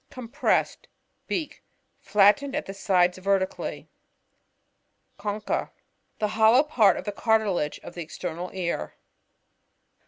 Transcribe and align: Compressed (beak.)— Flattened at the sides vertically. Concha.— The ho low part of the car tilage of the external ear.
Compressed 0.09 0.87
(beak.)— 1.27 1.61
Flattened 2.09 2.55
at 2.55 2.65
the 2.65 2.73
sides 2.73 3.19
vertically. 3.19 3.87
Concha.— 5.19 5.71
The 6.17 6.29
ho 6.29 6.53
low 6.53 6.63
part 6.63 6.97
of 6.97 7.05
the 7.05 7.11
car 7.11 7.37
tilage 7.37 7.77
of 7.83 7.93
the 7.93 8.01
external 8.01 8.49
ear. 8.51 8.95